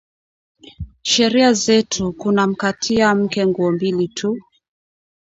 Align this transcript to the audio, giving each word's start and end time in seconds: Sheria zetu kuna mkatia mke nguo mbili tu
Sheria 1.01 1.53
zetu 1.53 2.13
kuna 2.13 2.47
mkatia 2.47 3.15
mke 3.15 3.47
nguo 3.47 3.71
mbili 3.71 4.07
tu 4.07 4.37